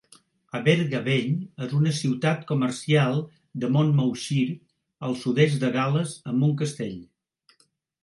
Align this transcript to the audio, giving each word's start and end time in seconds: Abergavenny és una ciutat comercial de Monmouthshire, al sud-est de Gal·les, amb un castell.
Abergavenny 0.59 1.35
és 1.65 1.75
una 1.81 1.91
ciutat 1.97 2.41
comercial 2.53 3.21
de 3.65 3.71
Monmouthshire, 3.77 4.59
al 5.11 5.17
sud-est 5.23 5.63
de 5.67 5.73
Gal·les, 5.81 6.21
amb 6.35 6.51
un 6.53 6.61
castell. 6.65 7.01